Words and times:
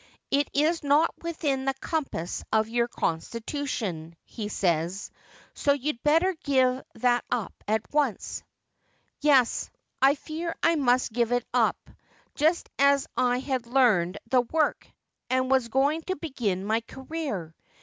It 0.31 0.49
is 0.55 0.81
not 0.83 1.13
within 1.21 1.65
the 1.65 1.75
compass 1.75 2.43
of 2.51 2.67
your 2.67 2.87
constitution, 2.87 4.15
he 4.25 4.47
says, 4.47 5.11
so 5.53 5.73
you'd 5.73 6.01
better 6.01 6.33
give 6.43 6.81
that 6.95 7.23
up 7.29 7.53
at 7.67 7.83
once.' 7.93 8.41
'Yes, 9.21 9.69
I 10.01 10.15
fear 10.15 10.55
I 10.63 10.75
must 10.75 11.13
give 11.13 11.31
it 11.31 11.45
up— 11.53 11.77
just 12.41 12.67
as 12.79 13.05
I 13.15 13.37
had 13.41 13.67
learned 13.67 14.17
the 14.27 14.41
work, 14.41 14.87
and 15.29 15.51
was 15.51 15.67
going 15.67 16.01
to 16.07 16.15
begin 16.15 16.65
my 16.65 16.81
career. 16.87 17.53